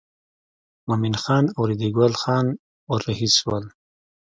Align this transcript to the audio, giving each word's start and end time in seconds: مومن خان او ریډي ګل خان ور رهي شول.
مومن 0.87 1.15
خان 1.23 1.45
او 1.55 1.61
ریډي 1.69 1.89
ګل 1.97 2.13
خان 2.21 2.45
ور 2.89 3.01
رهي 3.07 3.29
شول. 3.37 3.63